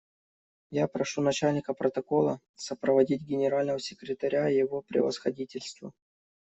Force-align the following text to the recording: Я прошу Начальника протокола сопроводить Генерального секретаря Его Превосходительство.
Я 0.71 0.87
прошу 0.87 1.21
Начальника 1.21 1.75
протокола 1.75 2.39
сопроводить 2.55 3.21
Генерального 3.21 3.77
секретаря 3.79 4.47
Его 4.47 4.81
Превосходительство. 4.81 5.91